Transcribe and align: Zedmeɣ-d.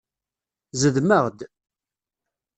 Zedmeɣ-d. 0.81 1.39